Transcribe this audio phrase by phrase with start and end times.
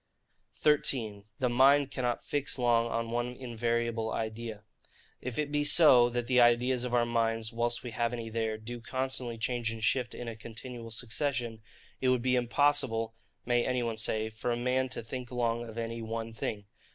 [0.55, 1.25] 13.
[1.37, 4.63] The Mind cannot fix long on one invariable Idea.
[5.21, 8.57] If it be so, that the ideas of our minds, whilst we have any there,
[8.57, 11.61] do constantly change and shift in a continual succession,
[12.01, 13.13] it would be impossible,
[13.45, 16.65] may any one say, for a man to think long of any one thing.